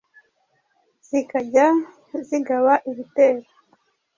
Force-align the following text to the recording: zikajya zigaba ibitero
zikajya 1.07 1.65
zigaba 2.27 2.73
ibitero 2.89 3.47